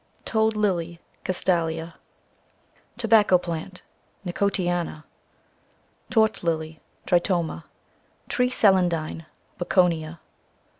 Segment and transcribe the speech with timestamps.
[0.25, 1.93] Toad Lily, cc Cast alia.
[2.97, 5.05] Tobacco Plant, cc Nicotiana.
[6.09, 7.65] Torch Lily, cc Tritoma.
[8.27, 9.25] Tree Celandine, cc
[9.59, 10.19] Bocconia.